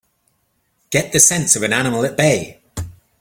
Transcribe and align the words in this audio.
Get 0.89 1.11
the 1.11 1.19
sense 1.19 1.55
of 1.55 1.61
an 1.61 1.73
animal 1.73 2.03
at 2.03 2.17
bay! 2.17 2.59